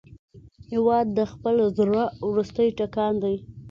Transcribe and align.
هېواد 0.71 1.07
د 1.17 1.19
خپل 1.31 1.55
زړه 1.77 2.03
وروستی 2.27 2.67
ټکان 2.79 3.13
دی. 3.23 3.35